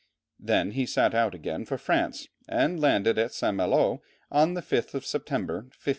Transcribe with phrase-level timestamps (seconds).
[0.39, 3.55] Then he set out again for France, and landed at St.
[3.55, 5.69] Malo on the 5th of September, 1534.